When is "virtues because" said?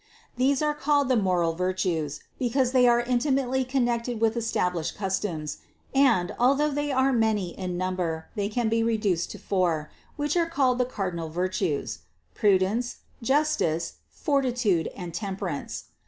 1.53-2.71